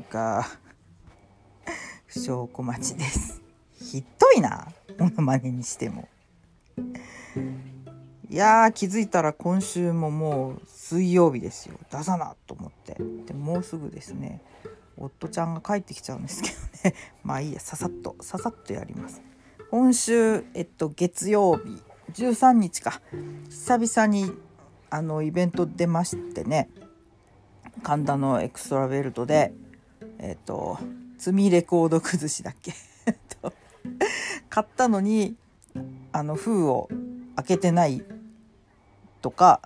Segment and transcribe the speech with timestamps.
[0.00, 0.48] なんか。
[2.08, 3.42] 証拠待ちです。
[3.74, 6.08] ひどいなモノマネにしても。
[8.28, 11.78] いやー気づいたら今週ももう水曜日ですよ。
[11.92, 12.96] 出さなと思って。
[13.26, 14.40] でもうすぐですね。
[14.96, 16.96] 夫ちゃんが帰ってきちゃうんですけどね。
[17.22, 19.20] まあいいやささっとささっとやります。
[19.70, 21.82] 今週えっと月曜日。
[22.14, 23.02] 13日か。
[23.50, 24.32] 久々に
[24.88, 26.70] あのイベント出ましてね。
[27.82, 29.52] 神田のエクストラベルトで
[30.22, 30.78] えっと
[31.18, 32.72] 積みレコード崩しだっけ？
[34.48, 35.36] 買ったのに
[36.12, 36.88] あの封を
[37.36, 38.04] 開けてない
[39.22, 39.62] とか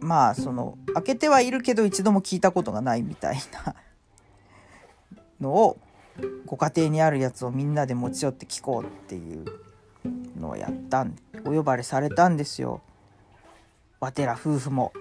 [0.00, 3.74] まあその開けてはいるけど一度も聞いたことがないみたいな
[5.40, 5.78] のを
[6.44, 9.46] ご家庭にあるやつをみんなで持ち寄って聞こうっていう
[10.38, 12.82] のをやったんお呼ばれされたんですよ。
[14.00, 14.92] わてら夫婦も。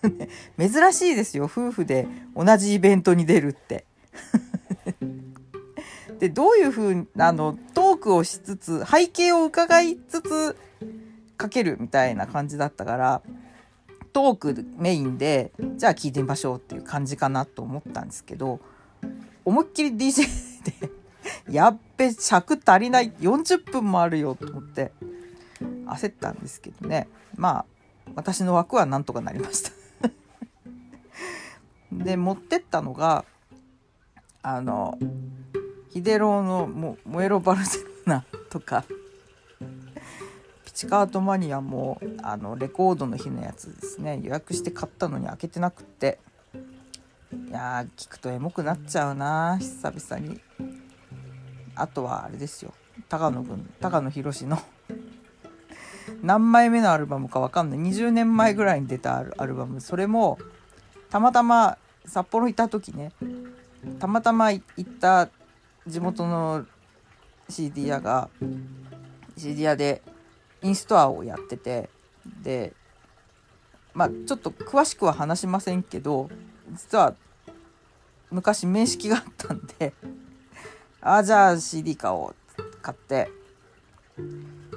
[0.58, 2.06] 珍しいですよ夫婦で
[2.36, 3.84] 同じイベントに出るって。
[6.18, 10.56] でどういうふうあのトークをしつつ背景を伺いつつ
[11.36, 13.22] かけるみたいな感じだったから
[14.12, 18.60] トークメインでじゃあ聞いてみましょうっていう感じかなと思ったんですけど
[19.44, 20.24] 思いっきり DJ
[20.64, 20.90] で
[21.50, 24.92] やっべ尺足りない40分もあるよと思って
[25.86, 27.08] 焦ったんですけどね。
[27.34, 27.64] まあ
[28.14, 29.72] 私の枠はなんとかなりました。
[31.92, 33.24] で持ってったのが
[34.50, 34.98] あの
[35.90, 38.84] ヒデロのも「燃えろバルセロナ」とか
[40.64, 46.18] ピチカートマニアもあのレコードの日のやつですね予約して買ったのに開けてなくって
[47.46, 50.40] いやー聞くとエモくなっちゃうな久々に。
[51.80, 52.72] あとはあれですよ
[53.08, 54.58] 高野君高野宏の
[56.22, 57.78] 何枚目のアルバムか分かんない。
[57.78, 59.80] 20年前ぐらいに出たアルバム。
[59.80, 60.38] それも
[61.10, 63.12] たまたま札幌行った時ね
[63.98, 65.28] たまたま行った
[65.86, 66.66] 地元の
[67.48, 68.28] CD 屋が
[69.36, 70.02] CD 屋で
[70.62, 71.88] インストアをやってて
[72.42, 72.72] で
[73.94, 76.28] まあちょっと詳しくは話しませんけど
[76.70, 77.14] 実は
[78.30, 79.94] 昔面識があったんで
[81.00, 83.30] ああじゃあ CD 買おう買って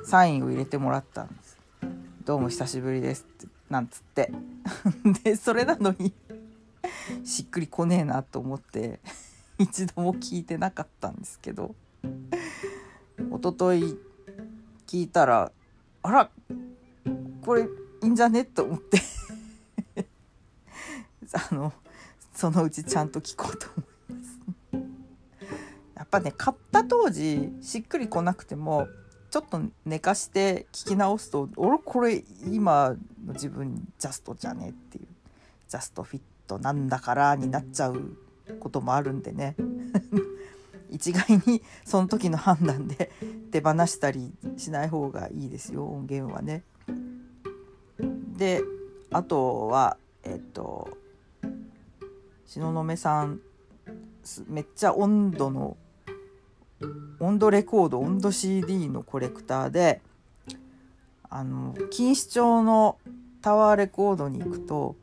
[0.05, 1.57] サインを入れてもらったんです
[2.23, 3.25] 「どうも久しぶりです」
[3.69, 4.31] なんつって。
[5.23, 6.13] でそれなのに
[7.31, 8.99] しっくりこねえなと思って
[9.57, 13.97] 一度も聞いてなかったんですけど一昨日
[14.85, 15.49] 聞いたら
[16.03, 16.29] あら
[17.41, 17.67] これい
[18.05, 19.01] いんじゃねと思って
[21.49, 21.71] あの
[22.33, 24.39] そのうちちゃんと聞こうと思います
[25.95, 28.89] やっぱね買った当時しっくりこなくても
[29.29, 32.89] ちょっと寝かして聞き直すと「俺これ今
[33.25, 35.07] の自分ジャストじゃね?」っていう
[35.69, 36.21] ジャストフィッ
[36.51, 38.17] トなんだからになっちゃう
[38.59, 39.55] こともあるんでね
[40.89, 43.11] 一概にその時の判断で
[43.51, 46.63] 手放したりしない方がいいですよ音源はね。
[48.37, 48.61] で
[49.11, 50.89] あとはえっと
[52.45, 53.39] 東雲さん
[54.47, 55.77] めっちゃ温度の
[57.19, 60.01] 温度レコード温度 CD のコレクターで
[61.29, 62.97] あの錦糸町の
[63.41, 64.95] タワーレコードに行くと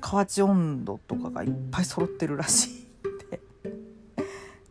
[0.00, 3.40] 河内温度とかがいっぱい揃ってるらしいんで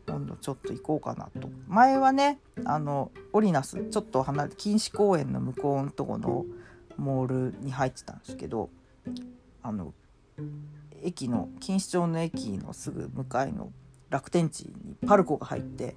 [0.08, 6.46] 今度ちょっと行こうかなと前はねあのオリナスちょっと離れて錦糸公園の向こうのとこの
[6.98, 8.70] モールに入ってたんですけど
[9.62, 9.94] あの
[11.04, 13.72] 駅の錦糸町の駅のすぐ向かいの
[14.10, 15.96] 楽天地にパルコが入って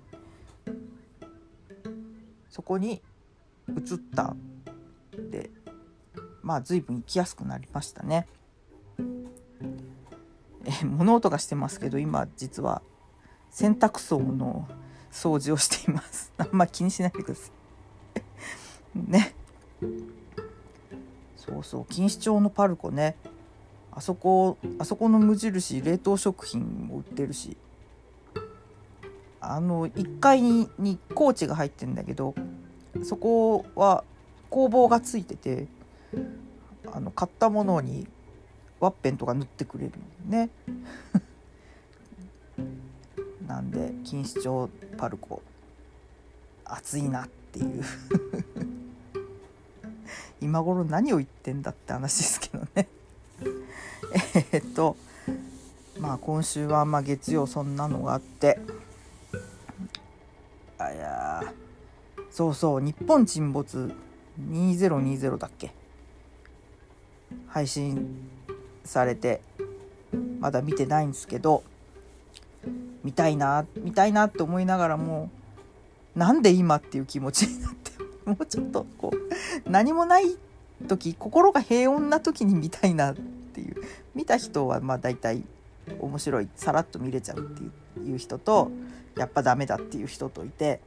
[2.51, 3.03] そこに
[3.69, 4.39] 移ったん
[5.31, 5.51] で
[6.43, 8.27] まあ随分行きやすくなりましたね。
[10.81, 12.83] え 物音がしてますけど今実は
[13.51, 14.69] 洗濯槽の
[15.11, 16.33] 掃除をしています。
[16.39, 17.51] あんま気にしないでくださ
[18.95, 19.01] い。
[19.11, 19.35] ね。
[21.37, 21.87] そうそう。
[21.89, 23.17] 錦糸町のパルコね。
[23.93, 27.57] あそこあそこの無印冷凍食品も売ってるし。
[29.41, 32.35] あの1階ににコーチが入ってるんだけど
[33.03, 34.05] そこは
[34.51, 35.69] 工房がついてて
[36.93, 38.07] あの買ったものに
[38.81, 39.93] ワッペンとか塗ってくれる
[40.27, 40.51] ね。
[43.47, 45.43] なんで錦糸町パルコ
[46.65, 47.85] 暑いなっていう。
[50.41, 52.89] 今頃何を言ってんだって話ですけどね。
[54.53, 54.97] えっと
[55.99, 58.61] まあ今週はまあ月曜そんなのがあって。
[60.79, 61.55] あいや
[62.31, 63.93] そうそう「日本沈没
[64.41, 65.73] 2020」だっけ。
[67.49, 68.38] 配信
[68.89, 69.41] されて
[70.41, 71.63] まだ見てないんですけど
[73.05, 75.31] 見たいな見たいなって思いながらも
[76.17, 77.93] なんで今っていう気持ちになって
[78.29, 80.37] もうちょっとこう何もない
[80.87, 83.77] 時心が平穏な時に見たいなっていう
[84.15, 85.45] 見た人はまあ大体
[86.01, 87.43] 面白いさらっと見れちゃうっ
[87.97, 88.71] ていう人と
[89.17, 90.81] やっぱダメだっていう人といて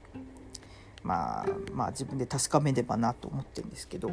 [1.04, 4.10] まあまあ自分で確かめればなと思ってるんですけど。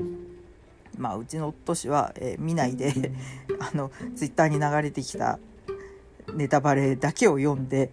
[0.99, 2.93] まあ、うちの夫氏は、えー、見ないで
[3.61, 5.39] あのツイッターに流れてきた
[6.35, 7.91] ネタバレだけを読んで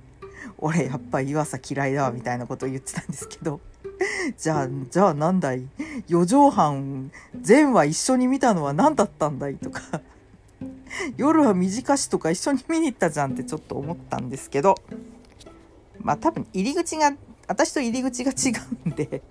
[0.57, 3.61] 俺やっぱ岩佐嫌いだわみたいなことを言ってたんですけど
[4.37, 5.67] じゃあじゃあなんだい？
[6.07, 9.55] 四畳半全話一緒に見たのは何だったんだい？
[9.55, 10.01] とか。
[11.17, 14.75] 夜は短しとか一緒に見に行ったじゃんってちょっと思ったんですけど。
[15.99, 17.13] まあ多分入り口が
[17.47, 18.53] 私と入り口が違
[18.85, 19.21] うんで。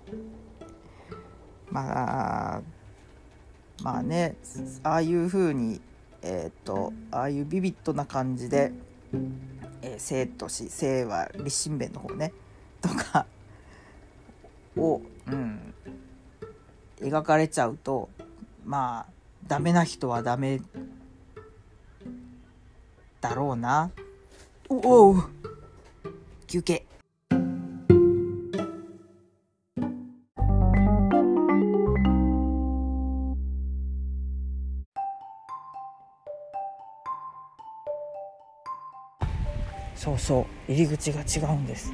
[1.69, 2.61] まあ
[3.81, 4.35] まあね
[4.83, 5.81] ああいう風に
[6.21, 8.71] えっ、とああいうビビッドな感じで、
[9.81, 12.33] えー、生と死生は立身弁の方ね
[12.81, 13.27] とか
[14.75, 15.73] を、うん、
[16.99, 18.09] 描かれちゃうと
[18.65, 19.13] まあ
[19.47, 20.59] ダメな人はダメ
[23.21, 23.91] だろうな。
[24.69, 25.23] おお
[26.47, 26.85] 休憩。
[40.25, 41.93] そう入り口が違うんです。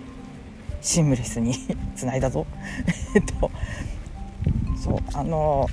[0.81, 1.53] シームレスに
[1.97, 2.45] つないだぞ。
[3.13, 3.51] えっと
[4.81, 5.67] そうあの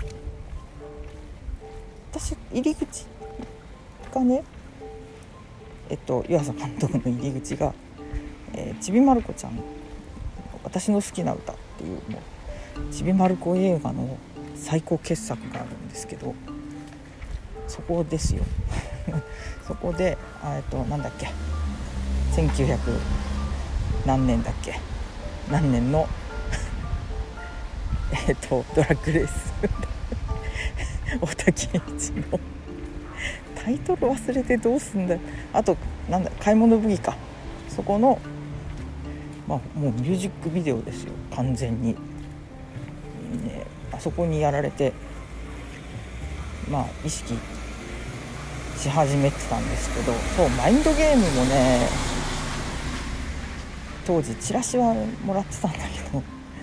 [2.10, 3.06] 私入り口
[4.12, 4.42] がね
[5.88, 7.72] えっと湯浅監督の入り口が
[8.54, 9.52] 「えー、ちびまる子ちゃん
[10.64, 14.18] 私の好きな歌」っていうもうちびまる子映画の
[14.56, 16.34] 最高傑作があるんですけど
[17.68, 18.42] そこですよ。
[19.64, 21.28] そこでえっとなんだっけ。
[22.34, 22.78] 1900
[24.06, 24.78] 何年だっけ？
[25.50, 26.08] 何年の？
[28.28, 29.52] えっとドラッグレース。
[31.20, 32.40] 大竹栄一の
[33.54, 35.14] タイトル忘れてどうすんだ。
[35.14, 35.20] よ
[35.52, 35.76] あと
[36.08, 37.16] なんだ買い物ブギか。
[37.68, 38.18] そこの
[39.46, 41.12] まあもうミュージックビデオですよ。
[41.34, 41.98] 完全に、ね、
[43.92, 44.92] あそこにやられて
[46.70, 47.38] まあ意識
[48.76, 50.12] し始めてたんですけど。
[50.36, 51.88] そうマインドゲームもね
[54.08, 56.22] 当時チラシはもらってたんだけど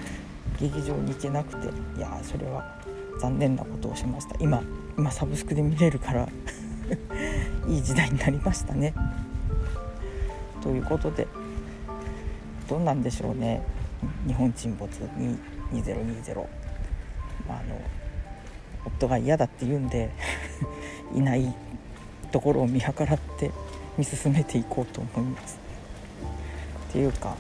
[0.60, 2.66] 劇場に行けなくていやそれは
[3.22, 4.36] 残念なことをしました。
[4.40, 4.64] 今
[4.98, 6.28] 今サブスクで見れるから
[7.70, 8.96] いい時代になりましたね。
[10.64, 11.28] ということで
[12.68, 13.62] どうなんでしょうね。
[14.26, 14.90] 日本沈没
[15.72, 16.36] 2020、
[17.48, 17.80] まあ、あの
[18.86, 20.10] 夫が嫌だって言うんで
[21.14, 21.54] いない
[22.32, 23.52] ところを見計らって
[24.00, 25.65] 見進めていこうと思います。
[26.96, 27.36] っていうか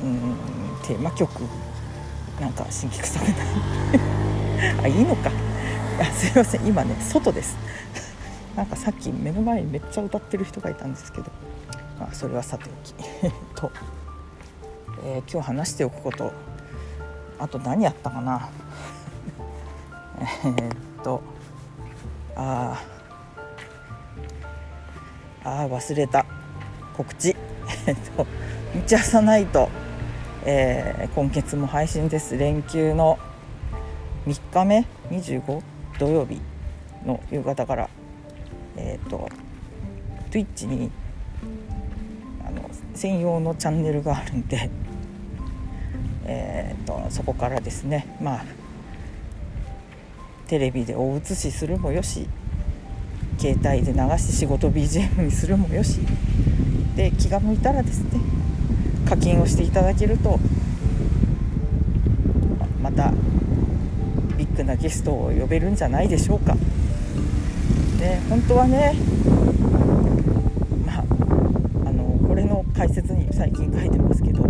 [0.00, 0.36] うん
[0.86, 1.42] テーマ曲
[2.40, 3.34] なんか新規臭くない
[4.84, 5.30] あいいのか。
[6.00, 6.66] あすいません。
[6.66, 7.56] 今ね外です。
[8.56, 11.30] なんかさっき目の前にめっちゃ歌ってる人がいたんですけど、
[11.98, 12.94] まあ、それはさておき。
[13.60, 13.72] と、
[15.04, 16.32] えー、今日話しておくこと。
[17.40, 18.48] あと何やったかな。
[20.44, 21.20] えーっと
[22.36, 22.80] あ
[25.44, 26.24] あ忘れた。
[26.96, 27.36] 告知。
[27.86, 28.26] えっと
[28.88, 29.68] 「道朝ナイト」
[30.44, 32.36] えー、今月も配信です。
[32.36, 33.18] 連休の
[34.26, 35.62] 3日目25
[35.98, 36.40] 土曜日
[37.04, 37.88] の夕方から
[38.76, 39.28] えっ、ー、と
[40.30, 40.90] Twitch に
[42.46, 42.62] あの
[42.94, 44.70] 専用のチャンネルがあるんで
[46.24, 48.06] えーと、そこからですね。
[48.20, 48.44] まあ
[50.46, 52.28] テレビでお映しするもよし
[53.38, 56.00] 携帯で流して仕事 BGM にするもよし
[56.96, 58.20] で気が向いたらですね
[59.08, 60.38] 課金をしていただけると
[62.82, 63.12] また
[64.36, 66.56] ビッグなゲストを呼べるんじゃないでしょうか。
[67.98, 68.94] で本当はね
[70.84, 71.04] まあ
[71.88, 74.42] あのこれの解説に最近書いてますけど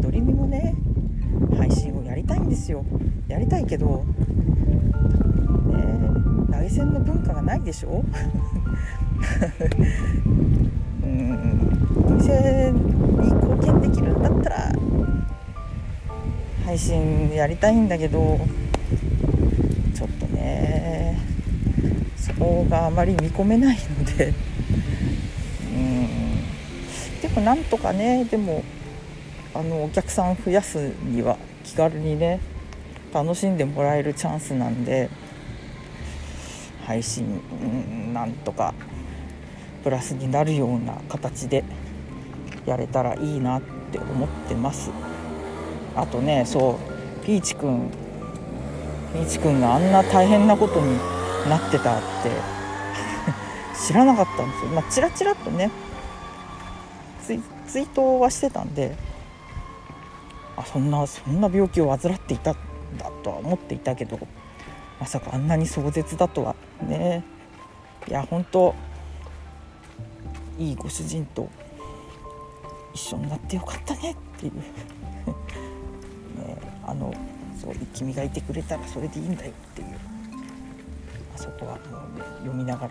[0.00, 0.74] ドリミもね
[1.56, 2.84] 配信をやりたいんですよ
[3.28, 4.04] やりたいけど、
[5.66, 5.82] ね、
[6.50, 8.02] 投げ銭の文化がないでしょ？
[11.04, 12.04] うん。
[12.06, 14.72] お店に貢献できるんだったら
[16.64, 18.40] 配信やりたいんだけど
[19.94, 21.20] ちょっとね
[22.16, 24.32] そこがあまり見込めないので。
[25.74, 26.34] うん。
[27.22, 28.62] でもなんとかねでも
[29.54, 32.40] あのお客さん増やすには気軽にね
[33.12, 35.08] 楽しんでもらえるチャンスなんで
[36.84, 37.40] 配信
[38.12, 38.74] なんとか
[39.84, 41.62] プラスになるような形で
[42.64, 43.62] やれたらいいなっ
[43.92, 44.90] て思ってます。
[45.94, 46.80] あとねそ
[47.22, 47.90] うピーチくん
[49.12, 50.98] ピーチくんがあんな大変なことに
[51.48, 52.30] なってたって
[53.86, 54.70] 知らなかったんですよ。
[54.70, 55.70] まあチラチラっとね
[57.22, 58.96] ツイツイートはしてたんで
[60.56, 62.54] あそんなそんな病気を患っていたん
[62.96, 64.18] だとは思っていたけど
[64.98, 67.22] まさかあんなに壮絶だとはね。
[68.08, 68.74] いや本当
[70.58, 71.48] いいご主人と
[72.92, 74.54] 一緒になってよかったねっていう。
[74.56, 74.62] ね
[76.86, 77.12] あの
[77.60, 79.88] そう君がいてくれたらそれでいいんだよっていう。
[81.34, 81.78] あそこはも
[82.14, 82.90] う、ね、読みながら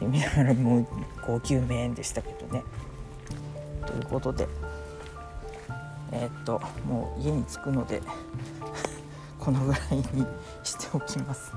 [0.00, 0.86] 読みながらもう
[1.22, 2.62] 高級名演でしたけどね。
[3.86, 4.46] ということで
[6.12, 8.02] え、っともう家に着くので
[9.38, 10.26] このぐらいに
[10.62, 11.52] しておきます。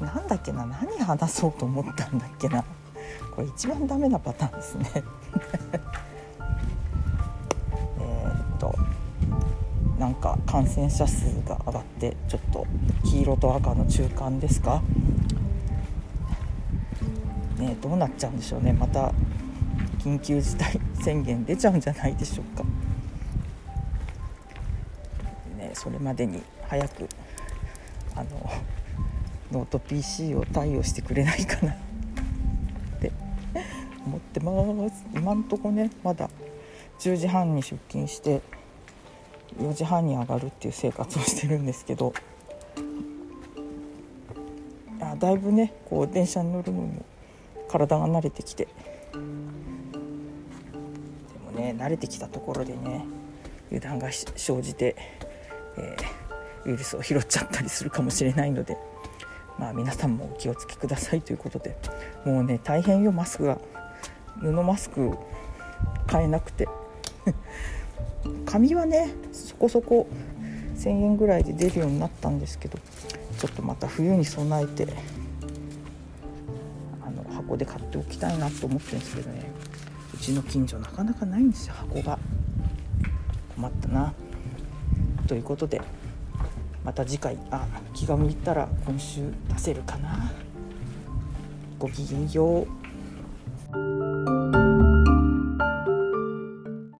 [0.00, 2.64] なんだっけな何話そうと思ったんだっけな。
[3.34, 4.90] これ一番ダメなパターンですね。
[8.00, 8.74] えっと
[9.98, 12.66] なんか感染者数が上がってちょっと
[13.04, 14.82] 黄色と赤の中間ですか？
[17.58, 18.72] ねどうなっちゃうんでしょうね。
[18.72, 19.12] また
[19.98, 22.62] 緊急事態宣言出ちゃうんじゃないでしょうか、
[25.58, 27.08] ね、それまでに早く
[28.14, 28.28] あの
[29.50, 31.74] ノート PC を対応してくれないかな。
[34.06, 34.52] 思ってま
[34.88, 35.04] す。
[35.14, 36.30] 今んとこねまだ
[37.00, 38.40] 10時半に出勤して
[39.58, 42.12] 4時半に上がるっていう生活をしてるんですけど。
[45.00, 47.04] あだいぶねこう電車に乗るのも
[47.68, 48.68] 体が慣れてきて。
[49.12, 49.18] で
[51.44, 53.04] もね慣れてきたところでね
[53.70, 54.96] 油断が生じて、
[55.76, 56.26] えー
[56.66, 58.76] ウイルスを拾っちゃったりするかもしれないので、
[59.58, 61.76] まあ、皆さんもお気をつけくださいということで。
[62.24, 63.58] もうね大変よマスクが。
[64.40, 65.16] 布マスク
[66.06, 66.68] 買えなくて。
[68.44, 70.08] 紙はねそこそこ
[70.76, 72.78] 1000円ぐらいで出るようになったんですけど
[73.38, 74.86] ちょっとまた冬に備えて
[77.04, 79.50] あの箱で買っておきたいなと思ってるんですけどね。
[80.14, 82.18] うちの近所なかなかないんですよ箱が。
[83.54, 84.14] 困ったな。
[85.26, 85.80] ということで
[86.84, 90.32] また次回あ気が向いたら今週出せるかな。
[91.78, 92.66] ごきげんよう。